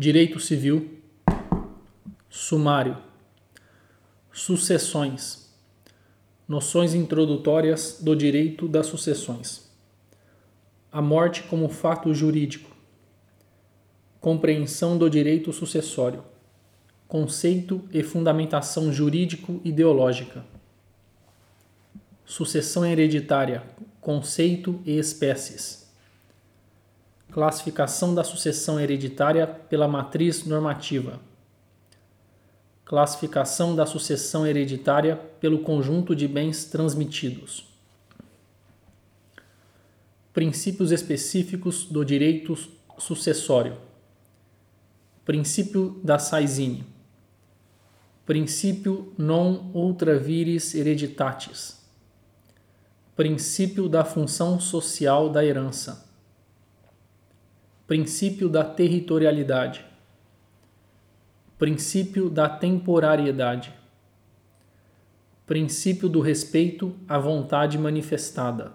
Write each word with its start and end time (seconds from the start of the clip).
Direito 0.00 0.38
Civil, 0.38 1.00
Sumário, 2.30 2.98
Sucessões, 4.32 5.52
Noções 6.46 6.94
introdutórias 6.94 7.98
do 8.00 8.14
direito 8.14 8.68
das 8.68 8.86
sucessões. 8.86 9.68
A 10.92 11.02
morte 11.02 11.42
como 11.42 11.68
fato 11.68 12.14
jurídico. 12.14 12.70
Compreensão 14.20 14.96
do 14.96 15.10
direito 15.10 15.52
sucessório. 15.52 16.22
Conceito 17.08 17.82
e 17.92 18.00
fundamentação 18.04 18.92
jurídico-ideológica. 18.92 20.44
Sucessão 22.24 22.86
hereditária. 22.86 23.64
Conceito 24.00 24.80
e 24.86 24.96
espécies 24.96 25.87
Classificação 27.38 28.16
da 28.16 28.24
sucessão 28.24 28.80
hereditária 28.80 29.46
pela 29.46 29.86
matriz 29.86 30.44
normativa. 30.44 31.20
Classificação 32.84 33.76
da 33.76 33.86
sucessão 33.86 34.44
hereditária 34.44 35.14
pelo 35.38 35.60
conjunto 35.60 36.16
de 36.16 36.26
bens 36.26 36.64
transmitidos. 36.64 37.64
Princípios 40.32 40.90
específicos 40.90 41.84
do 41.84 42.04
direito 42.04 42.58
sucessório. 42.98 43.76
Princípio 45.24 46.00
da 46.02 46.18
Saizine. 46.18 46.84
Princípio 48.26 49.12
non 49.16 49.70
ultra 49.72 50.18
vires 50.18 50.74
hereditatis. 50.74 51.78
Princípio 53.14 53.88
da 53.88 54.04
função 54.04 54.58
social 54.58 55.30
da 55.30 55.44
herança 55.44 56.07
princípio 57.88 58.50
da 58.50 58.62
territorialidade, 58.62 59.82
princípio 61.58 62.28
da 62.28 62.46
temporariedade, 62.46 63.72
princípio 65.46 66.06
do 66.06 66.20
respeito 66.20 66.94
à 67.08 67.18
vontade 67.18 67.78
manifestada, 67.78 68.72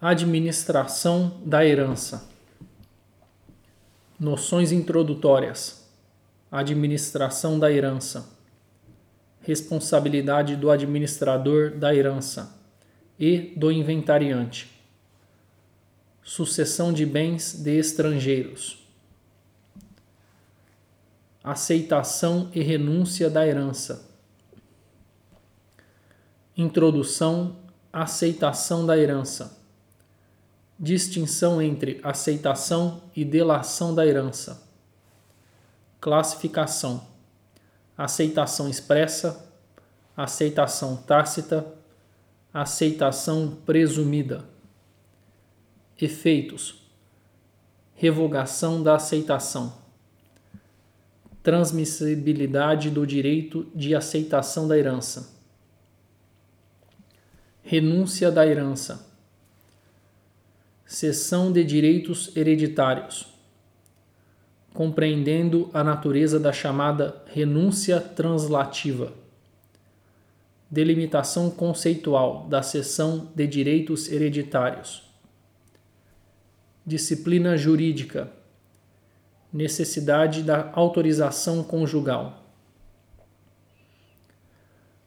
administração 0.00 1.42
da 1.44 1.66
herança, 1.66 2.30
noções 4.18 4.70
introdutórias, 4.70 5.90
administração 6.48 7.58
da 7.58 7.72
herança, 7.72 8.38
responsabilidade 9.40 10.54
do 10.54 10.70
administrador 10.70 11.72
da 11.72 11.92
herança 11.92 12.56
e 13.18 13.52
do 13.56 13.72
inventariante 13.72 14.73
sucessão 16.24 16.90
de 16.90 17.04
bens 17.04 17.52
de 17.52 17.78
estrangeiros, 17.78 18.82
aceitação 21.44 22.50
e 22.54 22.62
renúncia 22.62 23.28
da 23.28 23.46
herança, 23.46 24.08
introdução, 26.56 27.56
aceitação 27.92 28.86
da 28.86 28.96
herança, 28.96 29.58
distinção 30.80 31.60
entre 31.60 32.00
aceitação 32.02 33.02
e 33.14 33.22
delação 33.22 33.94
da 33.94 34.06
herança, 34.06 34.66
classificação, 36.00 37.06
aceitação 37.98 38.66
expressa, 38.66 39.46
aceitação 40.16 40.96
tácita, 40.96 41.66
aceitação 42.52 43.58
presumida 43.66 44.53
Efeitos: 46.00 46.84
revogação 47.94 48.82
da 48.82 48.96
aceitação, 48.96 49.72
transmissibilidade 51.42 52.90
do 52.90 53.06
direito 53.06 53.66
de 53.74 53.94
aceitação 53.94 54.66
da 54.66 54.76
herança, 54.76 55.32
renúncia 57.62 58.32
da 58.32 58.44
herança, 58.44 59.06
cessão 60.84 61.52
de 61.52 61.62
direitos 61.62 62.36
hereditários, 62.36 63.28
compreendendo 64.72 65.70
a 65.72 65.84
natureza 65.84 66.40
da 66.40 66.52
chamada 66.52 67.22
renúncia 67.32 68.00
translativa, 68.00 69.12
delimitação 70.68 71.48
conceitual 71.48 72.48
da 72.48 72.62
cessão 72.62 73.30
de 73.32 73.46
direitos 73.46 74.10
hereditários 74.10 75.03
disciplina 76.86 77.56
jurídica, 77.56 78.30
necessidade 79.50 80.42
da 80.42 80.70
autorização 80.74 81.64
conjugal, 81.64 82.44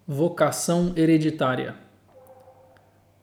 vocação 0.07 0.93
hereditária, 0.95 1.75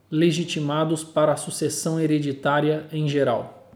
legitimados 0.09 1.03
para 1.03 1.33
a 1.33 1.37
sucessão 1.37 1.99
hereditária 1.99 2.87
em 2.93 3.09
geral, 3.09 3.73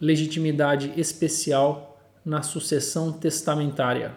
legitimidade 0.00 0.98
especial 0.98 2.00
na 2.24 2.40
sucessão 2.40 3.12
testamentária, 3.12 4.14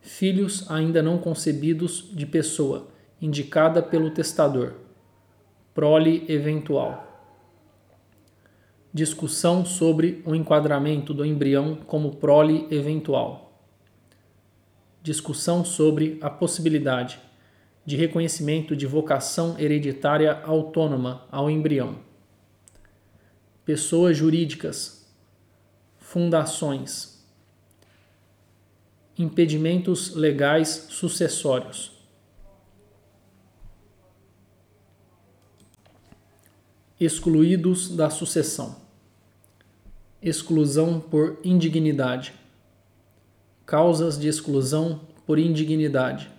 filhos 0.00 0.70
ainda 0.70 1.02
não 1.02 1.18
concebidos 1.18 2.08
de 2.10 2.24
pessoa 2.24 2.88
indicada 3.20 3.82
pelo 3.82 4.10
testador, 4.10 4.72
prole 5.74 6.24
eventual 6.26 7.13
discussão 8.94 9.66
sobre 9.66 10.22
o 10.24 10.36
enquadramento 10.36 11.12
do 11.12 11.26
embrião 11.26 11.74
como 11.74 12.14
prole 12.14 12.68
eventual. 12.70 13.60
Discussão 15.02 15.64
sobre 15.64 16.16
a 16.22 16.30
possibilidade 16.30 17.18
de 17.84 17.96
reconhecimento 17.96 18.76
de 18.76 18.86
vocação 18.86 19.58
hereditária 19.58 20.40
autônoma 20.44 21.26
ao 21.30 21.50
embrião. 21.50 21.98
Pessoas 23.64 24.16
jurídicas, 24.16 25.12
fundações, 25.98 27.26
impedimentos 29.18 30.14
legais 30.14 30.86
sucessórios. 30.90 31.92
Excluídos 37.00 37.90
da 37.94 38.08
sucessão 38.08 38.83
exclusão 40.24 40.98
por 40.98 41.38
indignidade, 41.44 42.32
causas 43.66 44.18
de 44.18 44.26
exclusão 44.26 45.02
por 45.26 45.38
indignidade, 45.38 46.30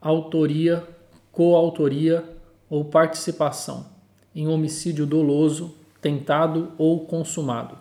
autoria, 0.00 0.84
coautoria 1.30 2.24
ou 2.68 2.84
participação 2.84 3.86
em 4.34 4.48
homicídio 4.48 5.06
doloso, 5.06 5.76
tentado 6.00 6.72
ou 6.76 7.06
consumado, 7.06 7.78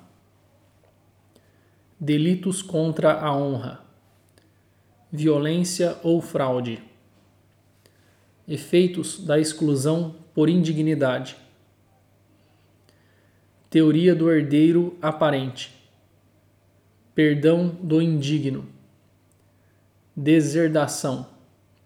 delitos 2.00 2.62
contra 2.62 3.20
a 3.20 3.36
honra, 3.36 3.84
violência 5.12 5.98
ou 6.04 6.22
fraude, 6.22 6.80
efeitos 8.48 9.20
da 9.20 9.40
exclusão 9.40 10.14
por 10.32 10.48
indignidade 10.48 11.36
Teoria 13.70 14.16
do 14.16 14.32
herdeiro 14.32 14.98
aparente. 15.00 15.72
Perdão 17.14 17.68
do 17.68 18.02
indigno. 18.02 18.68
Deserdação. 20.16 21.28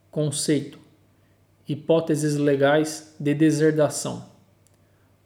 Conceito. 0.09 0.79
Hipóteses 1.67 2.37
legais 2.37 3.13
de 3.19 3.33
deserdação. 3.33 4.29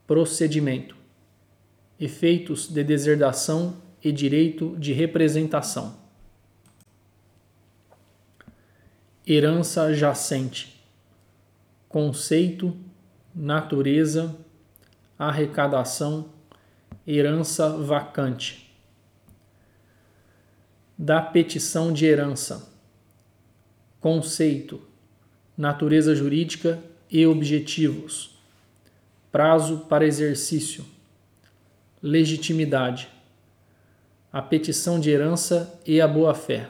Procedimento. 0.08 0.98
Efeitos 2.00 2.68
de 2.68 2.84
deserdação 2.84 3.78
e 4.04 4.12
direito 4.12 4.76
de 4.80 4.94
representação. 4.94 5.96
Herança 9.28 9.94
jacente. 9.94 10.84
Conceito, 11.88 12.76
natureza, 13.36 14.36
arrecadação 15.20 16.36
herança 17.08 17.70
vacante. 17.70 18.70
Da 20.98 21.22
petição 21.22 21.94
de 21.94 22.06
herança. 22.06 22.70
Conceito, 24.02 24.82
natureza 25.56 26.14
jurídica 26.14 26.84
e 27.10 27.26
objetivos. 27.26 28.38
Prazo 29.32 29.86
para 29.88 30.06
exercício. 30.06 30.86
Legitimidade. 32.04 33.08
A 34.34 34.42
petição 34.42 35.00
de 35.00 35.10
herança 35.10 35.80
e 35.86 36.02
a 36.02 36.08
boa-fé. 36.08 36.70